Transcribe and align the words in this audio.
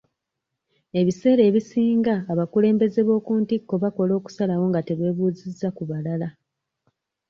Ebiseera 0.99 1.41
ebisinga 1.49 2.15
abakulembeze 2.31 2.99
b'oku 3.07 3.31
ntikko 3.41 3.73
bakola 3.83 4.13
okusalawo 4.19 4.65
nga 4.69 4.81
tebeebuuzizza 4.87 5.67
ku 5.77 5.83
balala. 5.89 6.29